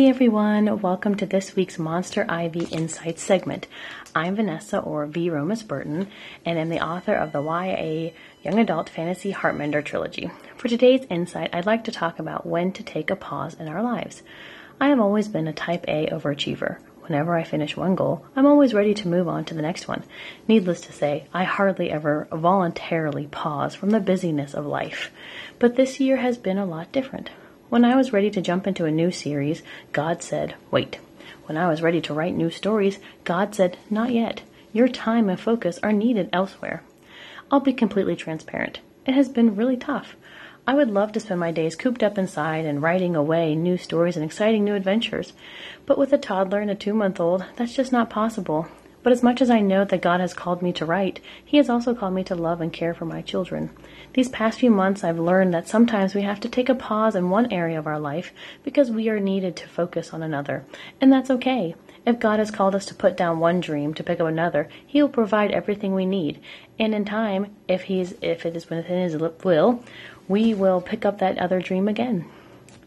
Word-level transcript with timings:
Hey 0.00 0.08
everyone, 0.08 0.80
welcome 0.80 1.14
to 1.16 1.26
this 1.26 1.54
week's 1.54 1.78
Monster 1.78 2.24
Ivy 2.26 2.64
Insights 2.64 3.22
segment. 3.22 3.66
I'm 4.14 4.34
Vanessa 4.34 4.78
or 4.78 5.04
V. 5.04 5.28
Romas 5.28 5.62
Burton, 5.62 6.08
and 6.42 6.58
am 6.58 6.70
the 6.70 6.82
author 6.82 7.12
of 7.12 7.32
the 7.32 7.42
YA 7.42 8.12
Young 8.42 8.58
Adult 8.58 8.88
Fantasy 8.88 9.30
Heartmender 9.30 9.84
trilogy. 9.84 10.30
For 10.56 10.68
today's 10.68 11.04
insight, 11.10 11.54
I'd 11.54 11.66
like 11.66 11.84
to 11.84 11.92
talk 11.92 12.18
about 12.18 12.46
when 12.46 12.72
to 12.72 12.82
take 12.82 13.10
a 13.10 13.14
pause 13.14 13.52
in 13.52 13.68
our 13.68 13.82
lives. 13.82 14.22
I 14.80 14.88
have 14.88 15.00
always 15.00 15.28
been 15.28 15.46
a 15.46 15.52
type 15.52 15.84
A 15.86 16.06
overachiever. 16.06 16.78
Whenever 17.02 17.36
I 17.36 17.44
finish 17.44 17.76
one 17.76 17.94
goal, 17.94 18.24
I'm 18.34 18.46
always 18.46 18.72
ready 18.72 18.94
to 18.94 19.08
move 19.08 19.28
on 19.28 19.44
to 19.44 19.54
the 19.54 19.60
next 19.60 19.86
one. 19.86 20.04
Needless 20.48 20.80
to 20.80 20.94
say, 20.94 21.26
I 21.34 21.44
hardly 21.44 21.90
ever 21.90 22.26
voluntarily 22.32 23.26
pause 23.26 23.74
from 23.74 23.90
the 23.90 24.00
busyness 24.00 24.54
of 24.54 24.64
life. 24.64 25.10
But 25.58 25.76
this 25.76 26.00
year 26.00 26.16
has 26.16 26.38
been 26.38 26.56
a 26.56 26.64
lot 26.64 26.90
different. 26.90 27.28
When 27.70 27.84
I 27.84 27.94
was 27.94 28.12
ready 28.12 28.30
to 28.32 28.40
jump 28.40 28.66
into 28.66 28.84
a 28.84 28.90
new 28.90 29.12
series, 29.12 29.62
God 29.92 30.24
said, 30.24 30.56
wait. 30.72 30.98
When 31.46 31.56
I 31.56 31.68
was 31.68 31.82
ready 31.82 32.00
to 32.00 32.12
write 32.12 32.34
new 32.34 32.50
stories, 32.50 32.98
God 33.22 33.54
said, 33.54 33.78
not 33.88 34.10
yet. 34.10 34.42
Your 34.72 34.88
time 34.88 35.28
and 35.28 35.38
focus 35.38 35.78
are 35.80 35.92
needed 35.92 36.28
elsewhere. 36.32 36.82
I'll 37.48 37.60
be 37.60 37.72
completely 37.72 38.16
transparent. 38.16 38.80
It 39.06 39.14
has 39.14 39.28
been 39.28 39.54
really 39.54 39.76
tough. 39.76 40.16
I 40.66 40.74
would 40.74 40.90
love 40.90 41.12
to 41.12 41.20
spend 41.20 41.38
my 41.38 41.52
days 41.52 41.76
cooped 41.76 42.02
up 42.02 42.18
inside 42.18 42.64
and 42.64 42.82
writing 42.82 43.14
away 43.14 43.54
new 43.54 43.76
stories 43.76 44.16
and 44.16 44.24
exciting 44.24 44.64
new 44.64 44.74
adventures. 44.74 45.32
But 45.86 45.96
with 45.96 46.12
a 46.12 46.18
toddler 46.18 46.58
and 46.58 46.72
a 46.72 46.74
two 46.74 46.92
month 46.92 47.20
old, 47.20 47.44
that's 47.54 47.76
just 47.76 47.92
not 47.92 48.10
possible. 48.10 48.66
But 49.02 49.12
as 49.12 49.22
much 49.22 49.40
as 49.40 49.48
I 49.48 49.60
know 49.60 49.84
that 49.84 50.02
God 50.02 50.20
has 50.20 50.34
called 50.34 50.60
me 50.60 50.72
to 50.74 50.84
write, 50.84 51.20
He 51.44 51.56
has 51.56 51.70
also 51.70 51.94
called 51.94 52.14
me 52.14 52.22
to 52.24 52.34
love 52.34 52.60
and 52.60 52.72
care 52.72 52.92
for 52.92 53.06
my 53.06 53.22
children. 53.22 53.70
These 54.12 54.28
past 54.28 54.58
few 54.58 54.70
months, 54.70 55.02
I've 55.02 55.18
learned 55.18 55.54
that 55.54 55.68
sometimes 55.68 56.14
we 56.14 56.22
have 56.22 56.40
to 56.40 56.48
take 56.48 56.68
a 56.68 56.74
pause 56.74 57.14
in 57.14 57.30
one 57.30 57.50
area 57.50 57.78
of 57.78 57.86
our 57.86 57.98
life 57.98 58.32
because 58.62 58.90
we 58.90 59.08
are 59.08 59.20
needed 59.20 59.56
to 59.56 59.68
focus 59.68 60.12
on 60.12 60.22
another. 60.22 60.64
And 61.00 61.12
that's 61.12 61.30
okay. 61.30 61.74
If 62.04 62.18
God 62.18 62.38
has 62.38 62.50
called 62.50 62.74
us 62.74 62.86
to 62.86 62.94
put 62.94 63.16
down 63.16 63.40
one 63.40 63.60
dream 63.60 63.94
to 63.94 64.02
pick 64.02 64.20
up 64.20 64.26
another, 64.26 64.68
He 64.86 65.00
will 65.00 65.08
provide 65.08 65.50
everything 65.50 65.94
we 65.94 66.06
need. 66.06 66.40
And 66.78 66.94
in 66.94 67.04
time, 67.04 67.54
if 67.68 67.82
He's 67.82 68.14
if 68.20 68.44
it 68.44 68.56
is 68.56 68.68
within 68.68 69.02
His 69.02 69.16
will, 69.44 69.82
we 70.28 70.54
will 70.54 70.80
pick 70.80 71.04
up 71.04 71.18
that 71.18 71.38
other 71.38 71.60
dream 71.60 71.88
again. 71.88 72.24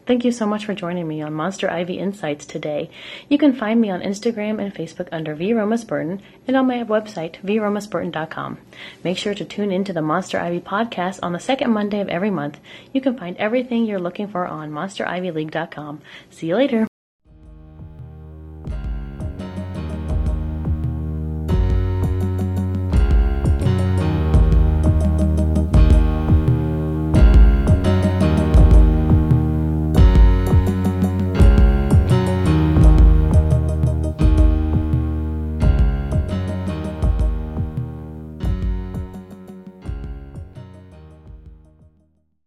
Thank 0.06 0.24
you 0.24 0.32
so 0.32 0.46
much 0.46 0.66
for 0.66 0.74
joining 0.74 1.08
me 1.08 1.22
on 1.22 1.32
Monster 1.32 1.70
Ivy 1.70 1.98
Insights 1.98 2.44
today. 2.44 2.90
You 3.28 3.38
can 3.38 3.54
find 3.54 3.80
me 3.80 3.90
on 3.90 4.02
Instagram 4.02 4.62
and 4.62 4.74
Facebook 4.74 5.08
under 5.10 5.34
V. 5.34 5.52
Romas 5.52 5.86
Burton 5.86 6.20
and 6.46 6.56
on 6.56 6.66
my 6.66 6.84
website, 6.84 7.40
vromasburton.com. 7.42 8.58
Make 9.02 9.16
sure 9.16 9.34
to 9.34 9.44
tune 9.44 9.72
into 9.72 9.94
the 9.94 10.02
Monster 10.02 10.38
Ivy 10.38 10.60
podcast 10.60 11.20
on 11.22 11.32
the 11.32 11.40
second 11.40 11.72
Monday 11.72 12.00
of 12.00 12.08
every 12.08 12.30
month. 12.30 12.60
You 12.92 13.00
can 13.00 13.16
find 13.16 13.36
everything 13.38 13.86
you're 13.86 13.98
looking 13.98 14.28
for 14.28 14.46
on 14.46 14.70
monsterivyleague.com. 14.70 16.02
See 16.30 16.48
you 16.48 16.56
later. 16.56 16.86